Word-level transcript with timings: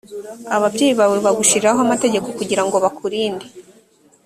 ababyeyi 0.55 0.93
bawe 0.99 1.17
bagushyiriraho 1.25 1.79
amategeko 1.85 2.23
ari 2.25 2.31
ukugira 2.35 2.63
ngo 2.65 2.77
bakurinde 2.83 3.45